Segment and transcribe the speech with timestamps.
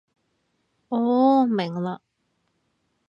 [0.89, 1.99] 哦，明嘞